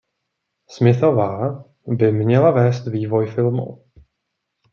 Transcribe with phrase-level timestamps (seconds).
[0.69, 3.85] Smithová by měla vést vývoj filmu.